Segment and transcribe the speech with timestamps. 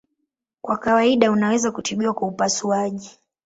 [0.61, 3.19] Kwa kawaida unaweza kutibiwa kwa upasuaji.